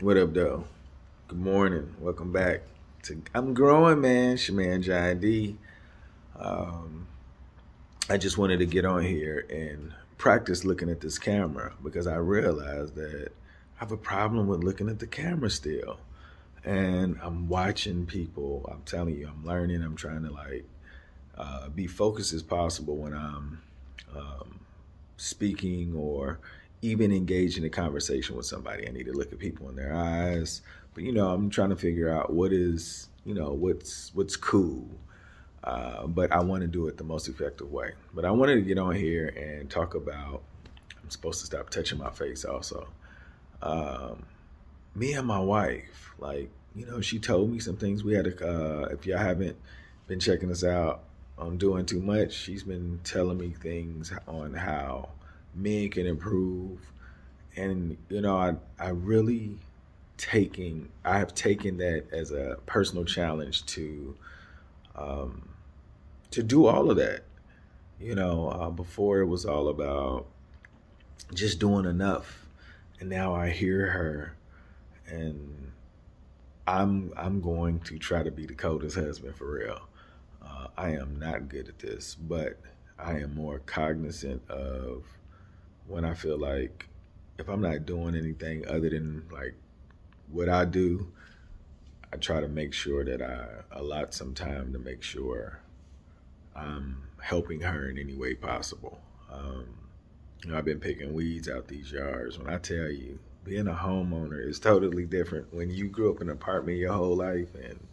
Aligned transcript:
What 0.00 0.16
up, 0.16 0.32
though? 0.32 0.62
Good 1.26 1.40
morning. 1.40 1.92
Welcome 1.98 2.30
back 2.30 2.60
to 3.02 3.20
I'm 3.34 3.52
growing, 3.52 4.00
man. 4.00 4.34
It's 4.34 4.46
your 4.46 4.56
man 4.56 4.80
Um, 6.36 7.08
I 8.08 8.16
just 8.16 8.38
wanted 8.38 8.60
to 8.60 8.66
get 8.66 8.84
on 8.84 9.02
here 9.02 9.44
and 9.50 9.92
practice 10.16 10.64
looking 10.64 10.88
at 10.88 11.00
this 11.00 11.18
camera 11.18 11.72
because 11.82 12.06
I 12.06 12.14
realized 12.14 12.94
that 12.94 13.32
I 13.76 13.80
have 13.80 13.90
a 13.90 13.96
problem 13.96 14.46
with 14.46 14.62
looking 14.62 14.88
at 14.88 15.00
the 15.00 15.08
camera 15.08 15.50
still. 15.50 15.98
And 16.64 17.18
I'm 17.20 17.48
watching 17.48 18.06
people. 18.06 18.70
I'm 18.72 18.82
telling 18.82 19.18
you, 19.18 19.26
I'm 19.26 19.44
learning. 19.44 19.82
I'm 19.82 19.96
trying 19.96 20.22
to 20.22 20.30
like 20.30 20.64
uh, 21.36 21.70
be 21.70 21.88
focused 21.88 22.32
as 22.32 22.44
possible 22.44 22.96
when 22.98 23.14
I'm 23.14 23.62
um, 24.16 24.60
speaking 25.16 25.92
or 25.96 26.38
even 26.82 27.12
engage 27.12 27.58
in 27.58 27.64
a 27.64 27.68
conversation 27.68 28.36
with 28.36 28.46
somebody. 28.46 28.86
I 28.86 28.92
need 28.92 29.06
to 29.06 29.12
look 29.12 29.32
at 29.32 29.38
people 29.38 29.68
in 29.68 29.76
their 29.76 29.94
eyes. 29.94 30.62
But 30.94 31.04
you 31.04 31.12
know, 31.12 31.30
I'm 31.30 31.50
trying 31.50 31.70
to 31.70 31.76
figure 31.76 32.12
out 32.12 32.32
what 32.32 32.52
is, 32.52 33.08
you 33.24 33.34
know, 33.34 33.52
what's 33.52 34.14
what's 34.14 34.36
cool. 34.36 34.88
Uh, 35.64 36.06
but 36.06 36.32
I 36.32 36.40
want 36.40 36.62
to 36.62 36.68
do 36.68 36.86
it 36.86 36.96
the 36.96 37.04
most 37.04 37.28
effective 37.28 37.70
way. 37.70 37.92
But 38.14 38.24
I 38.24 38.30
wanted 38.30 38.56
to 38.56 38.62
get 38.62 38.78
on 38.78 38.94
here 38.94 39.28
and 39.28 39.68
talk 39.70 39.94
about. 39.94 40.42
I'm 41.02 41.10
supposed 41.10 41.40
to 41.40 41.46
stop 41.46 41.70
touching 41.70 41.98
my 41.98 42.10
face 42.10 42.44
also. 42.44 42.88
Um, 43.62 44.24
me 44.94 45.14
and 45.14 45.26
my 45.26 45.38
wife, 45.40 46.12
like 46.18 46.50
you 46.74 46.86
know, 46.86 47.00
she 47.00 47.18
told 47.18 47.50
me 47.50 47.58
some 47.58 47.76
things. 47.76 48.04
We 48.04 48.14
had 48.14 48.26
a. 48.26 48.46
Uh, 48.46 48.88
if 48.90 49.06
y'all 49.06 49.18
haven't 49.18 49.56
been 50.06 50.20
checking 50.20 50.50
us 50.50 50.64
out 50.64 51.04
on 51.36 51.58
doing 51.58 51.86
too 51.86 52.00
much, 52.00 52.32
she's 52.32 52.62
been 52.62 53.00
telling 53.04 53.38
me 53.38 53.50
things 53.50 54.12
on 54.26 54.54
how 54.54 55.10
men 55.54 55.88
can 55.90 56.06
improve. 56.06 56.80
And 57.56 57.96
you 58.08 58.20
know, 58.20 58.36
I 58.36 58.54
I 58.78 58.90
really 58.90 59.58
taking 60.16 60.90
I 61.04 61.18
have 61.18 61.34
taken 61.34 61.78
that 61.78 62.04
as 62.12 62.32
a 62.32 62.58
personal 62.66 63.04
challenge 63.04 63.64
to 63.66 64.16
um, 64.94 65.48
to 66.30 66.42
do 66.42 66.66
all 66.66 66.90
of 66.90 66.96
that. 66.98 67.22
You 68.00 68.14
know, 68.14 68.48
uh, 68.48 68.70
before 68.70 69.20
it 69.20 69.26
was 69.26 69.44
all 69.44 69.68
about 69.68 70.26
just 71.34 71.58
doing 71.58 71.84
enough, 71.84 72.46
and 73.00 73.08
now 73.08 73.34
I 73.34 73.50
hear 73.50 73.90
her, 73.90 74.36
and 75.06 75.72
I'm 76.66 77.12
I'm 77.16 77.40
going 77.40 77.80
to 77.80 77.98
try 77.98 78.22
to 78.22 78.30
be 78.30 78.46
the 78.46 78.54
coldest 78.54 78.96
husband 78.96 79.34
for 79.36 79.50
real. 79.50 79.80
Uh, 80.44 80.68
I 80.76 80.90
am 80.90 81.18
not 81.18 81.48
good 81.48 81.68
at 81.68 81.78
this, 81.78 82.14
but 82.14 82.58
I 82.98 83.18
am 83.18 83.34
more 83.34 83.60
cognizant 83.60 84.48
of 84.48 85.04
when 85.88 86.04
I 86.04 86.14
feel 86.14 86.38
like 86.38 86.86
if 87.38 87.48
I'm 87.48 87.62
not 87.62 87.86
doing 87.86 88.14
anything 88.14 88.66
other 88.68 88.90
than 88.90 89.24
like 89.32 89.54
what 90.30 90.48
I 90.48 90.64
do, 90.64 91.10
I 92.12 92.16
try 92.16 92.40
to 92.40 92.48
make 92.48 92.72
sure 92.72 93.04
that 93.04 93.22
I 93.22 93.76
allot 93.76 94.14
some 94.14 94.34
time 94.34 94.72
to 94.72 94.78
make 94.78 95.02
sure 95.02 95.60
I'm 96.54 97.02
helping 97.20 97.60
her 97.60 97.88
in 97.88 97.98
any 97.98 98.14
way 98.14 98.34
possible. 98.34 99.00
Um, 99.32 99.66
you 100.44 100.50
know, 100.50 100.58
I've 100.58 100.64
been 100.64 100.80
picking 100.80 101.14
weeds 101.14 101.48
out 101.48 101.68
these 101.68 101.92
yards. 101.92 102.38
When 102.38 102.48
I 102.48 102.58
tell 102.58 102.90
you, 102.90 103.18
being 103.44 103.66
a 103.66 103.74
homeowner 103.74 104.46
is 104.46 104.58
totally 104.58 105.06
different. 105.06 105.52
When 105.52 105.70
you 105.70 105.88
grew 105.88 106.10
up 106.10 106.20
in 106.20 106.28
an 106.28 106.34
apartment 106.34 106.78
your 106.78 106.92
whole 106.92 107.16
life, 107.16 107.54
and 107.54 107.86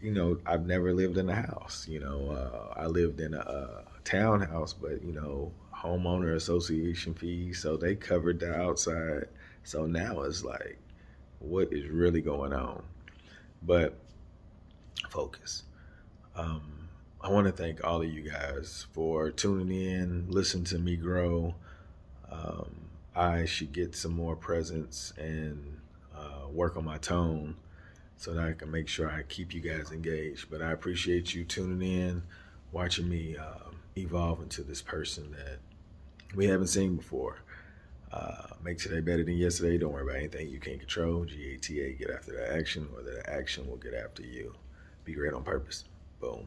you 0.00 0.12
know, 0.12 0.38
I've 0.46 0.66
never 0.66 0.92
lived 0.92 1.18
in 1.18 1.28
a 1.28 1.34
house. 1.34 1.86
You 1.88 2.00
know, 2.00 2.30
uh, 2.30 2.80
I 2.80 2.86
lived 2.86 3.20
in 3.20 3.34
a, 3.34 3.38
a 3.38 3.84
townhouse, 4.04 4.72
but 4.72 5.02
you 5.02 5.12
know, 5.12 5.52
homeowner 5.82 6.36
association 6.36 7.14
fees, 7.14 7.60
so 7.60 7.76
they 7.76 7.94
covered 7.94 8.40
the 8.40 8.54
outside. 8.54 9.26
So 9.64 9.86
now 9.86 10.22
it's 10.22 10.44
like, 10.44 10.78
what 11.40 11.72
is 11.72 11.88
really 11.88 12.20
going 12.20 12.52
on? 12.52 12.82
But 13.62 13.98
focus. 15.10 15.64
Um, 16.36 16.88
I 17.20 17.30
want 17.30 17.46
to 17.46 17.52
thank 17.52 17.84
all 17.84 18.02
of 18.02 18.12
you 18.12 18.22
guys 18.22 18.86
for 18.92 19.30
tuning 19.30 19.70
in, 19.70 20.26
listen 20.28 20.64
to 20.64 20.78
me 20.78 20.96
grow. 20.96 21.54
Um, 22.30 22.88
I 23.14 23.44
should 23.44 23.72
get 23.72 23.94
some 23.94 24.12
more 24.12 24.34
presence 24.34 25.12
and 25.18 25.80
uh, 26.16 26.48
work 26.50 26.76
on 26.76 26.84
my 26.84 26.98
tone 26.98 27.56
so 28.16 28.32
that 28.34 28.48
I 28.48 28.52
can 28.52 28.70
make 28.70 28.88
sure 28.88 29.10
I 29.10 29.22
keep 29.22 29.52
you 29.52 29.60
guys 29.60 29.92
engaged. 29.92 30.50
But 30.50 30.62
I 30.62 30.72
appreciate 30.72 31.34
you 31.34 31.44
tuning 31.44 31.82
in, 31.82 32.22
watching 32.70 33.08
me 33.08 33.36
uh, 33.36 33.70
evolve 33.96 34.40
into 34.40 34.62
this 34.62 34.80
person 34.80 35.32
that 35.32 35.58
we 36.34 36.46
haven't 36.46 36.68
seen 36.68 36.96
before. 36.96 37.38
Uh, 38.12 38.48
make 38.62 38.78
today 38.78 39.00
better 39.00 39.24
than 39.24 39.36
yesterday. 39.36 39.78
Don't 39.78 39.92
worry 39.92 40.02
about 40.02 40.16
anything 40.16 40.48
you 40.48 40.60
can't 40.60 40.78
control. 40.78 41.24
GATA, 41.24 41.96
get 41.98 42.10
after 42.10 42.32
the 42.32 42.54
action, 42.54 42.88
or 42.94 43.02
the 43.02 43.22
action 43.28 43.68
will 43.68 43.78
get 43.78 43.94
after 43.94 44.22
you. 44.22 44.54
Be 45.04 45.14
great 45.14 45.32
on 45.32 45.42
purpose. 45.42 45.84
Boom. 46.20 46.46